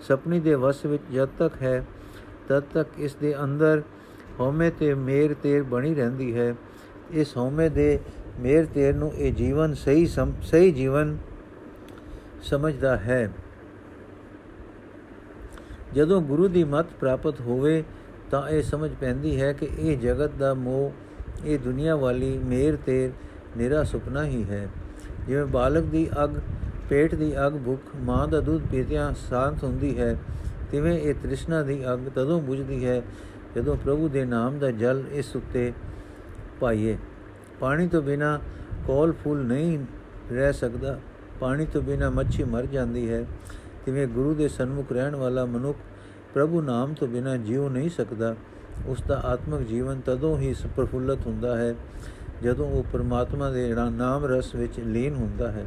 [0.00, 1.84] ਸੁਪਨੀ ਦੇ ਵਸ ਵਿੱਚ ਜਦ ਤੱਕ ਹੈ,
[2.48, 3.82] ਤਦ ਤੱਕ ਇਸ ਦੇ ਅੰਦਰ
[4.40, 6.54] ਹਉਮੈ ਤੇ ਮੇਰ ਤੇਰ ਬਣੀ ਰਹਿੰਦੀ ਹੈ।
[7.10, 7.98] ਇਸ ਹਉਮੈ ਦੇ
[8.40, 11.16] ਮੇਰ ਤੇਰ ਨੂੰ ਇਹ ਜੀਵਨ ਸਹੀ ਸਹੀ ਜੀਵਨ
[12.42, 13.30] ਸਮਝਦਾ ਹੈ।
[15.94, 17.82] ਜਦੋਂ ਗੁਰੂ ਦੀ ਮਤ ਪ੍ਰਾਪਤ ਹੋਵੇ
[18.30, 20.92] ਤਾਂ ਇਹ ਸਮਝ ਪੈਂਦੀ ਹੈ ਕਿ ਇਹ ਜਗਤ ਦਾ ਮੋਹ,
[21.44, 23.10] ਇਹ ਦੁਨੀਆ ਵਾਲੀ ਮੇਰ ਤੇਰ
[23.56, 24.68] ਨਿਰਾ ਸੁਪਨਾ ਹੀ ਹੈ।
[25.26, 26.34] ਜਿਵੇਂ ਬਾਲਕ ਦੀ ਅਗ,
[26.88, 30.16] ਪੇਟ ਦੀ ਅਗ, ਭੁੱਖ, ਮਾਂ ਦਾ ਦੁੱਧ ਪੀਤਿਆਂ ਸ਼ਾਂਤ ਹੁੰਦੀ ਹੈ,
[30.70, 33.02] ਤਿਵੇਂ ਇਹ ਤ੍ਰਿਸ਼ਨਾ ਦੀ ਅਗ ਤਦੋਂ ਬੁਝਦੀ ਹੈ
[33.56, 35.72] ਜਦੋਂ ਪ੍ਰਭੂ ਦੇ ਨਾਮ ਦਾ ਜਲ ਇਸ ਉੱਤੇ
[36.60, 36.96] ਪਾਈਏ।
[37.60, 38.38] ਪਾਣੀ ਤੋਂ ਬਿਨਾ
[38.86, 39.78] ਕੋਲ ਫੁੱਲ ਨਹੀਂ
[40.32, 40.98] ਰਹਿ ਸਕਦਾ,
[41.40, 43.24] ਪਾਣੀ ਤੋਂ ਬਿਨਾ ਮੱਛੀ ਮਰ ਜਾਂਦੀ ਹੈ।
[43.86, 45.78] ਤਿਵੇਂ ਗੁਰੂ ਦੇ ਸਨਮੁਖ ਰਹਿਣ ਵਾਲਾ ਮਨੁੱਖ
[46.34, 48.34] ਪ੍ਰਭੂ ਨਾਮ ਤੋਂ ਬਿਨਾ ਜੀਉ ਨਹੀਂ ਸਕਦਾ,
[48.86, 51.74] ਉਸ ਦਾ ਆਤਮਿਕ ਜੀਵਨ ਤਦੋਂ ਹੀ ਪ੍ਰਫੁੱਲਤ ਹੁੰਦਾ ਹੈ,
[52.42, 55.66] ਜਦੋਂ ਉਹ ਪਰਮਾਤਮਾ ਦੇ ਨਾਮ ਰਸ ਵਿੱਚ ਲੀਨ ਹੁੰਦਾ ਹੈ।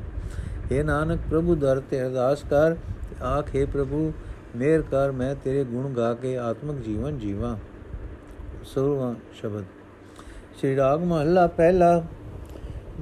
[0.71, 2.75] اے ਨਾਨਕ ਪ੍ਰਭੂ ਦਰ ਤੇ ਅਰਦਾਸ ਕਰ,
[3.23, 4.13] ਆਖੇ ਪ੍ਰਭੂ,
[4.55, 7.55] ਮੇਰ ਕਰ, ਮੈਂ ਤੇਰੇ ਗੁਣ ਗਾ ਕੇ ਆਤਮਿਕ ਜੀਵਨ ਜੀਵਾਂ।
[8.63, 9.63] ਸੋਵਾ ਸ਼ਬਦ।
[10.57, 12.03] ਸ੍ਰੀ ਰਾਗ ਮਹੱਲਾ ਪਹਿਲਾ।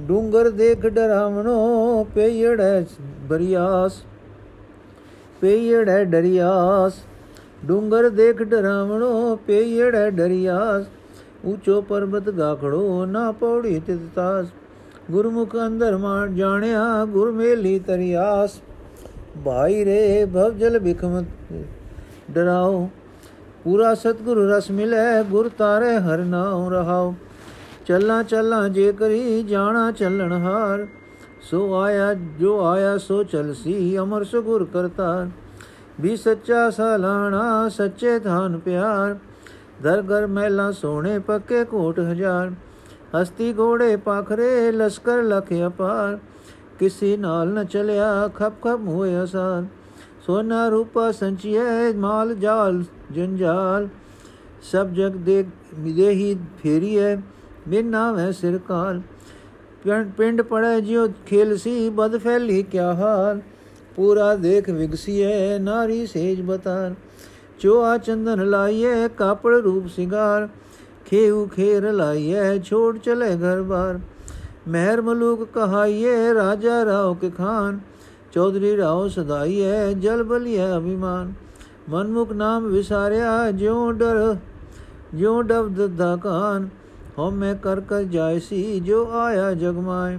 [0.00, 4.02] ਡੂੰਗਰ ਦੇਖ ਡਰਾਵਣੋ ਪੇਯੜੈ ਬਰੀਆਸ
[5.42, 6.92] ਪੇਯੜੈ ਡਰੀਆਸ।
[7.66, 10.84] ਡੂੰਗਰ ਦੇਖ ਡਰਾਵਣੋ ਪੇਯੜੈ ਡਰੀਆਸ।
[11.44, 14.46] ਉੱਚੋ ਪਰਬਤ ਗਾਖੜੋ, ਨਾ ਪੌੜੀ ਤਿਤਾਸ
[15.10, 18.60] ਗੁਰਮੁਖ ਅੰਦਰ ਮਾਨ ਜਾਣਿਆ ਗੁਰ ਮੇਲੀ ਤਰਿਆਸ।
[19.44, 21.24] ਭਾਈ ਰੇ ਭਵ ਜਲ ਬਿਖਮ
[22.30, 22.88] ਡਰਾਓ।
[23.64, 27.14] ਪੂਰਾ ਸਤਗੁਰ ਰਸ ਮਿਲੇ, ਗੁਰ ਤਾਰੇ ਹਰ ਨਾਉ ਰਹਾਓ।
[27.86, 30.86] ਚੱਲਾਂ ਚੱਲਾਂ ਜੇ ਕਰੀ, ਜਾਣਾ ਚੱਲਣ ਹਾਰ।
[31.42, 35.26] ਸੋ ਆਇਆ ਜੋ ਆਇਆ ਸੋ ਚਲਸੀ ਅਮਰ ਸੁਗੁਰ ਕਰਤਾ
[36.00, 39.16] ਵੀ ਸੱਚਾ ਸਲਾਣਾ ਸੱਚੇ ਧਾਨ ਪਿਆਰ
[39.82, 42.52] ਦਰ ਘਰ ਮਹਿਲਾ ਸੋਹਣੇ ਪੱਕੇ ਕੋਟ ਹਜ਼ਾਰ
[43.14, 46.18] ਹਸਤੀ ਘੋੜੇ ਪਾਖਰੇ ਲਸ਼ਕਰ ਲਖ ਅਪਾਰ
[46.78, 49.64] ਕਿਸੀ ਨਾਲ ਨ ਚਲਿਆ ਖਪ ਖਪ ਹੋਏ ਅਸਾਰ
[50.26, 52.82] ਸੋਨਾ ਰੂਪਾ ਸੰਚਿਏ ਮਾਲ ਜਾਲ
[53.12, 53.88] ਜੰਜਾਲ
[54.62, 55.44] ਸਭ ਜਗ ਦੇ
[55.74, 57.16] ਮਿਦੇਹੀ ਫੇਰੀਏ
[57.68, 59.00] ਬਿਨਾ ਵੈ ਸਿਰਕਾਲ
[59.86, 63.40] ਪਿੰਡ ਪੜੈ ਜਿਉ ਖੇਲ ਸੀ ਬਦ ਫੈਲੀ ਕਿਆ ਹਾਲ
[63.96, 66.94] ਪੂਰਾ ਦੇਖ ਵਿਗਸੀਏ ਨਾਰੀ ਸੇਜ ਬਤਾਰ।
[67.60, 70.48] ਚੋਆ ਚੰਦਨ ਲਾਈਏ ਕਾਪੜ ਰੂਪ ਸਿੰਗਾਰ।
[71.06, 74.00] ਖੇਉ ਖੇਰ ਲਾਈਏ ਛੋੜ ਚਲੇ ਘਰ ਬਾਰ।
[74.68, 77.80] ਮਹਿਰ ਮਲੂਕ ਕਹਾਈਏ ਰਾਜਾ ਰਾਓ ਕੇ ਖਾਨ।
[78.32, 81.32] ਚੌਧਰੀ ਰਾਓ ਸਦਾਈਏ ਜਲ ਬਲੀਏ ਅਭਿਮਾਨ।
[81.88, 84.36] ਮਨਮੁਖ ਨਾਮ ਵਿਸਾਰਿਆ, ਜਿਉ ਡਰ
[85.14, 86.68] ਜਿਉ ਡਬ ਦਦਾ ਕਾਨ।
[87.18, 90.18] ਹਉਮੈ ਕਰ ਕਰ ਜਾਇ ਸੀ ਜੋ ਆਇਆ ਜਗ ਮਾਇ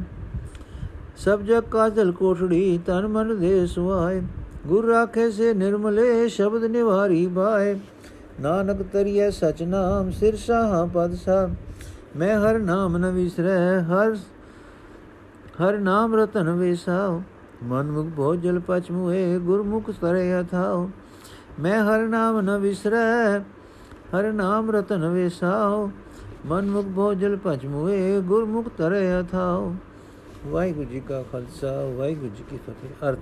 [1.18, 4.22] ਸਭ ਜਗ ਕਾਜਲ ਕੋਠੜੀ ਤਨ ਮਨ ਦੇ ਸੁਆਏ
[4.68, 7.80] ਗੁਰ ਰਾਖੇ ਸੇ ਨਿਰਮਲੇ ਸ਼ਬਦ ਨਿਵਾਰੀ ਬਾਏ
[8.42, 11.50] ਨਾਨਕ ਤਰੀਏ ਸਚ ਨਾਮ ਸਿਰ ਸਾਹ ਪਦ ਸਾ
[12.16, 14.16] ਮੈਂ ਹਰ ਨਾਮ ਨ ਵਿਸਰੈ ਹਰ
[15.62, 17.22] ਹਰ ਨਾਮ ਰਤਨ ਵੇਸਾਉ
[17.64, 20.90] ਮਨ ਮੁਖ ਬਹੁ ਜਲ ਪਚ ਮੁਏ ਗੁਰਮੁਖ ਤਰੇ ਅਥਾਉ
[21.60, 23.40] ਮੈਂ ਹਰ ਨਾਮ ਨ ਵਿਸਰੈ
[24.16, 25.90] ਹਰ ਨਾਮ ਰਤਨ ਵੇਸਾਉ
[26.46, 29.74] ਮਨ ਮੁਖ ਬਹੁ ਜਲ ਪਚ ਮੁਏ ਗੁਰਮੁਖ ਤਰੇ ਅਥਾਉ।
[30.48, 33.20] ਵਾਹਿਗੁਰੂ ਜੀ ਕਾ ਖਾਲਸਾ, ਵਾਹਿਗੁਰੂ ਜੀ ਕੀ ਫਤਿਹ। ਅਰਥ।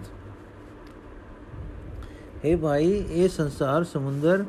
[2.46, 4.46] ਹੈ ਭਾਈ, ਇਹ ਸੰਸਾਰ ਸਮੁੰਦਰ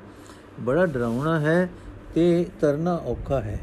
[0.61, 1.71] ਬੜਾ ਡਰਾਉਣਾ ਹੈ
[2.15, 3.61] ਤੇ ਤਰਨਾ ਔਖਾ ਹੈ।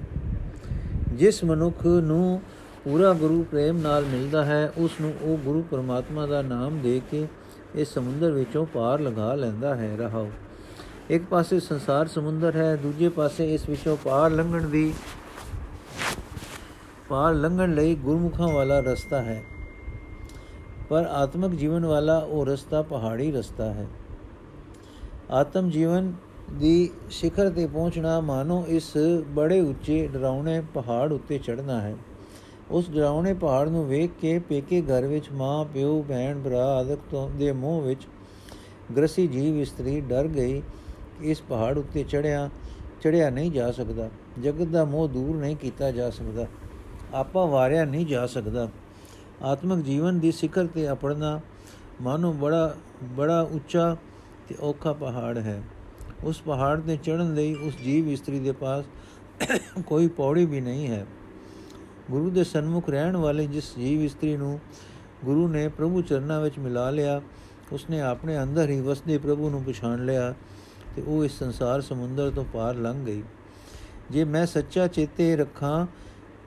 [1.13, 2.41] ਜਿਸ ਮਨੁੱਖ ਨੂੰ
[2.83, 7.27] ਪੂਰਾ ਗੁਰੂ ਪ੍ਰੇਮ ਨਾਲ ਮਿਲਦਾ ਹੈ, ਉਸ ਨੂੰ ਉਹ ਗੁਰੂ ਪਰਮਾਤਮਾ ਦਾ ਨਾਮ ਦੇ ਕੇ
[7.75, 10.29] ਇਸ ਸਮੁੰਦਰ ਵਿੱਚੋਂ ਪਾਰ ਲਗਾ ਲੈਂਦਾ ਹੈ। ਰਹਾਓ
[11.09, 14.93] ਇੱਕ ਪਾਸੇ ਸੰਸਾਰ ਸਮੁੰਦਰ ਹੈ, ਦੂਜੇ ਪਾਸੇ ਇਸ ਵਿੱਚੋਂ ਪਾਰ ਲੰਘਣ ਦੀ,
[17.09, 19.43] ਪਾਰ ਲੰਘਣ ਲਈ ਗੁਰਮੁਖਾਂ ਵਾਲਾ ਰਸਤਾ ਹੈ।
[20.89, 23.87] ਪਰ ਆਤਮਿਕ ਜੀਵਨ ਵਾਲਾ ਉਹ ਰਸਤਾ ਪਹਾੜੀ ਰਸਤਾ ਹੈ।
[25.31, 26.13] ਆਤਮ ਜੀਵਨ
[26.53, 31.95] ਦੀ ਸਿਖਰ ਤੇ ਪਹੁੰਚਣਾ ਮਾਨੋ ਇਸ ਬੜੇ ਉੱਚੇ ਡਰਾਉਣੇ ਪਹਾੜ ਉੱਤੇ ਚੜ੍ਹਨਾ ਹੈ।
[32.71, 37.29] ਉਸ ਡਰਾਉਣੇ ਪਹਾੜ ਨੂੰ ਵੇਖ ਕੇ ਪੇਕੇ ਘਰ ਵਿੱਚ ਮਾਂ, ਪਿਓ, ਭੈਣ, ਭਰਾ, ਆਦਿਕ ਤੋਂ
[37.29, 38.07] ਦੇ ਮੋਹ ਵਿੱਚ
[38.97, 40.61] ਗ੍ਰਸੀ ਜੀਵ ਇਸਤਰੀ ਡਰ ਗਈ।
[41.21, 42.49] ਇਸ ਪਹਾੜ ਉੱਤੇ ਚੜਿਆ
[43.01, 44.09] ਚੜਿਆ ਨਹੀਂ ਜਾ ਸਕਦਾ।
[44.43, 46.47] ਜਗਤ ਦਾ ਮੋਹ ਦੂਰ ਨਹੀਂ ਕੀਤਾ ਜਾ ਸਕਦਾ।
[47.13, 48.69] ਆਪਾ ਵਾਰਿਆ ਨਹੀਂ ਜਾ ਸਕਦਾ।
[49.41, 51.39] ਆਤਮਿਕ ਜੀਵਨ ਦੀ ਸਿਖਰ ਤੇ ਅਪੜਨਾ
[52.01, 53.97] ਮਾਨੋ ਬੜਾ ਬੜਾ ਉੱਚਾ
[54.47, 55.63] ਤੇ ਔਖਾ ਪਹਾੜ ਹੈ।
[56.23, 58.85] ਉਸ ਪਹਾੜ ਤੇ ਚੜਨ ਲਈ ਉਸ ਜੀਵ ਇਸਤਰੀ ਦੇ ਪਾਸ
[59.85, 61.05] ਕੋਈ ਪੌੜੀ ਵੀ ਨਹੀਂ ਹੈ।
[62.11, 64.59] ਗੁਰੂ ਦੇ ਸਨਮੁਖ ਰਹਿਣ ਵਾਲੇ ਜਿਸ ਜੀਵ ਇਸਤਰੀ ਨੂੰ
[65.25, 67.21] ਗੁਰੂ ਨੇ ਪ੍ਰਭੂ ਚਰਨਾਂ ਵਿੱਚ ਮਿਲਾ ਲਿਆ,
[67.71, 70.35] ਉਸਨੇ ਆਪਣੇ ਅੰਦਰ ਹੀ ਵਸਦੇ ਪ੍ਰਭੂ ਨੂੰ ਪਛਾਣ ਲਿਆ।
[70.99, 73.21] ਤੇ ਉਹ ਇਸ ਸੰਸਾਰ ਸਮੁੰਦਰ ਤੋਂ ਪਾਰ ਲੰਘ ਗਈ।
[74.11, 75.85] ਜੇ ਮੈਂ ਸੱਚਾ ਚੇਤੇ ਰੱਖਾਂ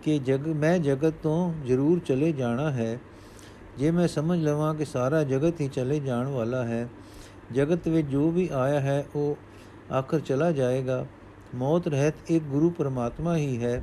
[0.02, 2.98] ਕਿ ਜਗ, ਮੈਂ ਜਗਤ ਤੋਂ ਜ਼ਰੂਰ ਚਲੇ ਜਾਣਾ ਹੈ,
[3.78, 6.88] ਜੇ ਮੈਂ ਸਮਝ ਲਵਾਂ ਕਿ ਸਾਰਾ ਜਗਤ ਹੀ ਚਲੇ ਜਾਣ ਵਾਲਾ ਹੈ,
[7.52, 9.36] ਜਗਤ ਵਿੱਚ ਜੋ ਵੀ ਆਇਆ ਹੈ, ਉਹ
[9.92, 11.04] ਆਖਰ ਚਲਾ ਜਾਏਗਾ।
[11.54, 13.82] ਮੌਤ ਰਹਿਤ ਇੱਕ ਗੁਰੂ ਪਰਮਾਤਮਾ ਹੀ ਹੈ,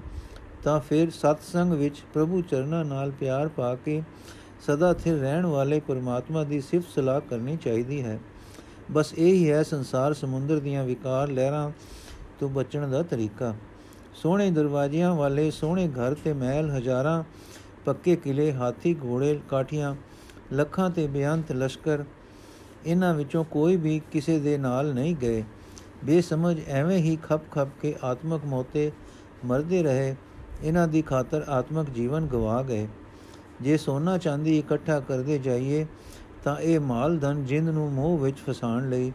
[0.63, 4.01] ਤਾਂ ਫਿਰ ਸਤਸੰਗ ਵਿੱਚ ਪ੍ਰਭੂ ਚਰਨਾਂ ਨਾਲ ਪਿਆਰ ਪਾ ਕੇ
[4.61, 8.19] ਸਦਾ ਸਥਿਰ ਰਹਿਣ ਵਾਲੇ ਪਰਮਾਤਮਾ ਦੀ ਸਿਫਤ ਸਲਾਹ ਕਰਨੀ ਚਾਹੀਦੀ ਹੈ।
[8.91, 11.71] ਬਸ ਇਹ ਹੀ ਹੈ ਸੰਸਾਰ ਸਮੁੰਦਰ ਦੀਆਂ ਵਿਕਾਰ ਲਹਿਰਾਂ
[12.39, 13.53] ਤੋਂ ਬਚਣ ਦਾ ਤਰੀਕਾ।
[14.13, 17.23] ਸੋਹਣੇ ਦਰਵਾਜ਼ਿਆਂ ਵਾਲੇ, ਸੋਹਣੇ ਘਰ ਤੇ ਮਹਿਲ, ਹਜ਼ਾਰਾਂ
[17.85, 19.95] ਪੱਕੇ ਕਿਲੇ ਹਾਥੀ, ਘੋੜੇ, ਕਾਠੀਆਂ,
[20.53, 22.03] ਲੱਖਾਂ ਤੇ ਬੇਅੰਤ ਲਸ਼ਕਰ,
[22.85, 25.43] ਇਹਨਾਂ ਵਿੱਚੋਂ ਕੋਈ ਵੀ ਕਿਸੇ ਦੇ ਨਾਲ ਨਹੀਂ ਗਏ।
[26.05, 28.91] ਬੇਸਮਝ ਐਵੇਂ ਹੀ ਖਪ ਖਪ ਕੇ ਆਤਮਕ ਮੋਤੇ
[29.45, 30.15] ਮਰਦੇ ਰਹੇ,
[30.63, 32.87] ਇਹਨਾਂ ਦੀ ਖਾਤਰ ਆਤਮਕ ਜੀਵਨ ਗਵਾ ਗਏ।
[33.61, 35.85] ਜੇ ਸੋਨਾ ਚਾਂਦੀ ਇਕੱਠਾ ਕਰਦੇ ਜਾਈਏ
[36.43, 39.11] ਤਾਂ ਇਹ ਮਾਲ ਧਨ ਜਿੰਦ ਨੂੰ ਮੋਹ ਵਿੱਚ ਫਸਾਉਣ ਲਈ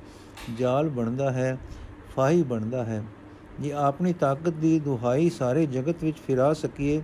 [0.58, 1.58] ਜਾਲ ਬਣਦਾ ਹੈ,
[2.16, 3.02] ਫਾਹੀ ਬਣਦਾ ਹੈ।
[3.60, 7.02] ਜੇ ਆਪਣੀ ਤਾਕਤ ਦੀ ਦੁਹਾਈ ਸਾਰੇ ਜਗਤ ਵਿੱਚ ਫਿਰਾ ਸਕੀਏ,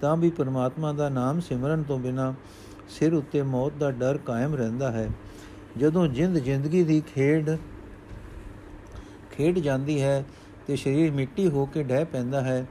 [0.00, 2.34] ਤਾਂ ਵੀ ਪਰਮਾਤਮਾ ਦਾ ਨਾਮ ਸਿਮਰਨ ਤੋਂ ਬਿਨਾ
[2.88, 5.08] ਸਿਰ ਉੱਤੇ ਮੌਤ ਦਾ ਡਰ ਕਾਇਮ ਰਹਿੰਦਾ ਹੈ।
[5.78, 7.56] ਜਦੋਂ ਜਿੰਦ ਜ਼ਿੰਦਗੀ ਦੀ ਖੇਡ
[9.32, 10.24] ਖੇਡ ਜਾਂਦੀ ਹੈ
[10.66, 12.66] ਤੇ ਸਰੀਰ ਮਿੱਟੀ ਹੋ ਕੇ ਡਹਿ ਪੈਂਦਾ ਹੈ,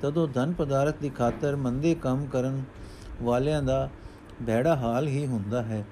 [0.00, 2.62] ਤਦੋਂ ਧਨ ਪਦਾਰਥ ਦੀ ਖਾਤਰ ਮੰਦੇ ਕੰਮ ਕਰਨ
[3.22, 3.88] ਵਾਲਿਆਂ ਦਾ
[4.46, 5.84] ਭੈੜਾ ਹਾਲ ਹੀ ਹੁੰਦਾ ਹੈ।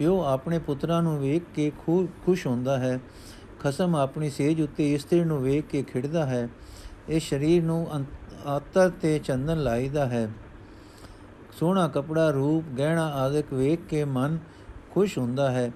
[0.00, 1.70] ਪਿਓ ਆਪਣੇ ਪੁੱਤਰਾਂ ਨੂੰ ਵੇਖ ਕੇ
[2.24, 2.98] ਖੁਸ਼ ਹੁੰਦਾ ਹੈ।
[3.60, 6.48] ਖਸਮ ਆਪਣੀ ਸੇਜ ਉੱਤੇ ਇਸਤਰੀ ਨੂੰ ਵੇਖ ਕੇ ਖਿੜਦਾ ਹੈ।
[7.08, 7.86] ਇਹ ਸਰੀਰ ਨੂੰ
[8.46, 10.28] ਆਤਰ ਤੇ ਚੰਦਨ ਲਾਈਦਾ ਹੈ।
[11.58, 14.38] ਸੋਹਣਾ ਕਪੜਾ, ਰੂਪ, ਗਹਿਣਾ ਆਦਿਕ ਵੇਖ ਕੇ ਮਨ
[14.90, 15.70] ਖੁਸ਼ ਹੁੰਦਾ ਹੈ,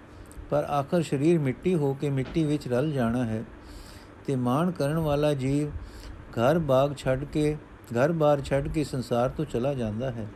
[0.50, 3.42] ਪਰ ਆਖਰ ਸਰੀਰ ਮਿੱਟੀ ਹੋ ਕੇ ਮਿੱਟੀ ਵਿੱਚ ਰਲ ਜਾਣਾ ਹੈ।
[4.26, 5.68] ਤੇ ਮਾਣ ਕਰਨ ਵਾਲਾ ਜੀਵ
[6.32, 7.56] ਘਰ ਬਾਗ ਛੱਡ ਕੇ
[7.92, 10.26] ਘਰ-ਬਾਰ ਛੱਡ ਕੇ ਸੰਸਾਰ ਤੋਂ ਚਲਾ ਜਾਂਦਾ ਹੈ।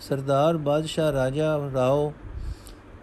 [0.00, 2.12] ਸਰਦਾਰ ਬਾਦਸ਼ਾਹ ਰਾਜਾ ਰਾਓ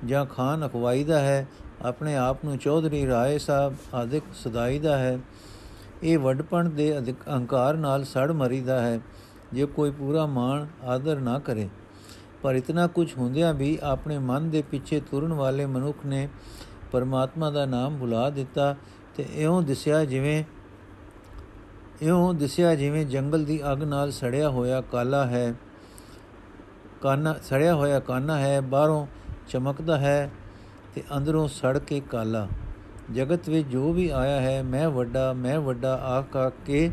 [0.05, 1.47] ਜਾਂ ਖਾਨ ਅਖਵਾਈ ਦਾ ਹੈ,
[1.81, 5.19] ਆਪਣੇ ਆਪ ਨੂੰ ਚੌਧਰੀ ਰਾਏ ਸਾਹਿਬ ਆਦਿਕ ਸਦਾਈ ਦਾ ਹੈ।
[6.03, 8.99] ਇਹ ਵੱਡਪਣ ਦੇ ਅਧਿਕ ਅਹੰਕਾਰ ਨਾਲ ਸੜ ਮਰੀਦਾ ਹੈ,
[9.53, 11.69] ਜੇ ਕੋਈ ਪੂਰਾ ਮਾਣ ਆਦਰ ਨਾ ਕਰੇ।
[12.43, 16.27] ਪਰ ਇਤਨਾ ਕੁਝ ਹੁੰਦਿਆਂ ਵੀ ਆਪਣੇ ਮਨ ਦੇ ਪਿੱਛੇ ਤੁਰਨ ਵਾਲੇ ਮਨੁੱਖ ਨੇ
[16.91, 18.75] ਪਰਮਾਤਮਾ ਦਾ ਨਾਮ ਭੁਲਾ ਦਿੱਤਾ
[19.15, 20.43] ਤੇ ਇਉਂ ਦਿਸਿਆ ਜਿਵੇਂ,
[22.01, 25.53] ਇਉਂ ਦਿਸਿਆ ਜਿਵੇਂ ਜੰਗਲ ਦੀ ਅੱਗ ਨਾਲ ਸੜਿਆ ਹੋਇਆ ਕਾਲਾ ਹੈ,
[27.01, 29.05] ਕਾਨਾ, ਸੜਿਆ ਹੋਇਆ ਕਾਨਾ ਹੈ। ਬਾਹਰੋਂ
[29.49, 30.29] ਚਮਕਦਾ ਹੈ
[30.95, 32.47] ਤੇ ਅੰਦਰੋਂ ਸੜ ਕੇ ਕਾਲਾ।
[33.13, 36.91] ਜਗਤ ਵਿੱਚ ਜੋ ਵੀ ਆਇਆ ਹੈ, ਮੈਂ ਵੱਡਾ ਮੈਂ ਵੱਡਾ ਆਖ ਕੇ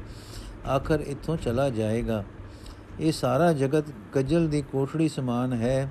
[0.69, 2.25] ਆਖਰ ਇੱਥੋਂ ਚਲਾ ਜਾਏਗਾ।
[3.01, 5.91] ਇਹ ਸਾਰਾ ਜਗਤ ਕਜਲ ਦੀ ਕੋਠੜੀ ਸਮਾਨ ਹੈ,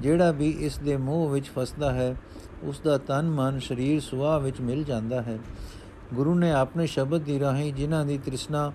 [0.00, 2.14] ਜਿਹੜਾ ਵੀ ਇਸ ਦੇ ਮੋਹ ਵਿੱਚ ਫਸਦਾ ਹੈ,
[2.62, 5.38] ਉਸ ਦਾ ਤਨ ਮਨ ਸਰੀਰ ਸੁਆਹ ਵਿੱਚ ਮਿਲ ਜਾਂਦਾ ਹੈ।
[6.14, 8.72] ਗੁਰੂ ਨੇ ਆਪਣੇ ਸ਼ਬਦ ਦੀ ਰਾਹੀਂ ਜਿਨ੍ਹਾਂ ਦੀ ਤ੍ਰਿਸ਼ਨਾ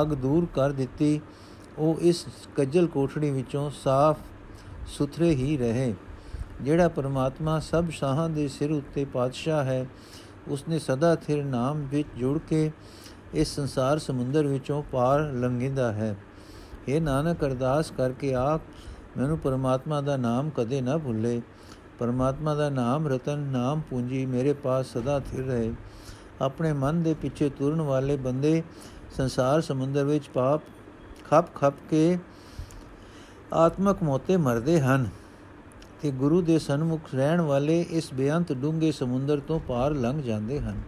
[0.00, 1.20] ਅਗ ਦੂਰ ਕਰ ਦਿੱਤੀ,
[1.78, 2.24] ਉਹ ਇਸ
[2.56, 4.18] ਕਜਲ ਕੋਠੜੀ ਵਿੱਚੋਂ ਸਾਫ਼
[4.86, 5.94] ਸੁਥਰੇ ਹੀ ਰਹੇ।
[6.60, 9.86] ਜਿਹੜਾ ਪਰਮਾਤਮਾ ਸਭ ਸ਼ਾਹਾਂ ਦੇ ਸਿਰ ਉੱਤੇ ਪਾਤਸ਼ਾਹ ਹੈ,
[10.48, 12.70] ਉਸਨੇ ਸਦਾ ਥਿਰ ਨਾਮ ਵਿੱਚ ਜੁੜ ਕੇ
[13.34, 16.16] ਇਸ ਸੰਸਾਰ ਸਮੁੰਦਰ ਵਿੱਚੋਂ ਪਾਰ ਲੰਘਿੰਦਾ ਹੈ।
[16.88, 18.60] ਇਹ ਨਾਨਕ, ਅਰਦਾਸ ਕਰਕੇ ਆਖ
[19.16, 21.42] ਮੈਨੂੰ ਪਰਮਾਤਮਾ ਦਾ ਨਾਮ ਕਦੇ ਨਾ ਭੁੱਲੇ।
[21.98, 25.72] ਪਰਮਾਤਮਾ ਦਾ ਨਾਮ ਰਤਨ, ਨਾਮ ਪੂੰਜੀ ਮੇਰੇ ਪਾਸ ਸਦਾ ਥਿਰ ਰਹੇ।
[26.40, 28.62] ਆਪਣੇ ਮਨ ਦੇ ਪਿੱਛੇ ਤੁਰਨ ਵਾਲੇ ਬੰਦੇ
[29.16, 30.62] ਸੰਸਾਰ ਸਮੁੰਦਰ ਵਿੱਚ ਪਾਪ
[31.30, 32.18] ਖੱਪ ਖੱਪ ਕੇ
[33.52, 35.08] ਆਤਮਕ ਮੋਤੇ ਮਰਦੇ ਹਨ।
[36.02, 40.80] ਤੇ ਗੁਰੂ ਦੇ ਸਨਮੁਖ ਰਹਿਣ ਵਾਲੇ ਇਸ ਬੇਅੰਤ ਡੂੰਘੇ ਸਮੁੰਦਰ ਤੋਂ ਪਾਰ ਲੰਘ ਜਾਂਦੇ ਹਨ।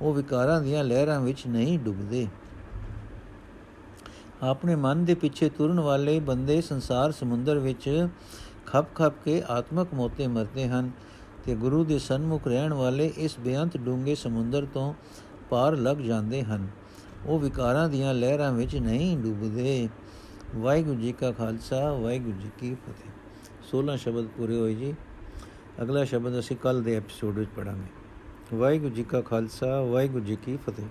[0.00, 2.26] ਉਹ ਵਿਕਾਰਾਂ ਦੀਆਂ ਲਹਿਰਾਂ ਵਿੱਚ ਨਹੀਂ ਡੁੱਬਦੇ।
[4.42, 8.08] ਆਪਣੇ ਮਨ ਦੇ ਪਿੱਛੇ ਤੁਰਨ ਵਾਲੇ ਬੰਦੇ ਸੰਸਾਰ ਸਮੁੰਦਰ ਵਿੱਚ
[8.66, 10.90] ਖੱਪ ਖੱਪ ਕੇ ਆਤਮਕ ਮੋਤੇ ਮਰਦੇ ਹਨ
[11.44, 14.94] ਤੇ ਗੁਰੂ ਦੇ ਸਨਮੁਖ ਰਹਿਣ ਵਾਲੇ ਇਸ ਬੇਅੰਤ ਡੂੰਘੇ ਸਮੁੰਦਰ ਤੋਂ
[15.50, 16.68] ਪਾਰ ਲੱਗ ਜਾਂਦੇ ਹਨ।
[17.26, 19.88] ਉਹ ਵਿਕਾਰਾਂ ਦੀਆਂ ਲਹਿਰਾਂ ਵਿੱਚ ਨਹੀਂ ਡੁੱਬਦੇ।
[20.56, 23.21] ਵਾਹਿਗੁਰੂ ਜੀ ਕਾ ਖਾਲਸਾ, ਵਾਹਿਗੁਰੂ ਜੀ ਕੀ ਫਤਿਹ।
[23.72, 24.94] 16 ਸ਼ਬਦ ਪੂਰੇ ਹੋਏ ਜੀ।
[25.82, 30.56] ਅਗਲਾ ਸ਼ਬਦ ਅਸੀਂ ਕੱਲ ਦੇ ਐਪੀਸੋਡ ਵਿੱਚ ਪੜਾਂਗੇ ਵਾਹਿਗੁਰੂ ਜੀ ਕਾ ਖਾਲਸਾ, ਵਾਹਿਗੁਰੂ ਜੀ ਕੀ
[30.56, 30.86] ਫਤਿਹ।